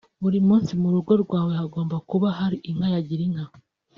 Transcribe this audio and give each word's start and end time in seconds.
buri 0.21 0.39
munsi 0.47 0.71
mu 0.81 0.89
rugo 0.93 1.11
rwawe 1.23 1.53
hagomba 1.61 1.95
kuba 2.09 2.27
hari 2.39 2.57
inka 2.69 2.87
ya 2.93 3.01
Girinka 3.07 3.45